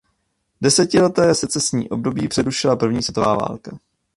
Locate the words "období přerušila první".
1.89-3.03